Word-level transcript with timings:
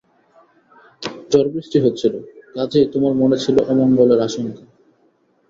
ঝড়বৃষ্টি 1.31 1.77
হচ্ছিল, 1.79 2.13
কাজেই 2.55 2.87
তোমার 2.93 3.13
মনে 3.13 3.37
ছিল 3.37 3.55
অমঙ্গলের 3.71 4.19
আশঙ্কা। 4.27 4.63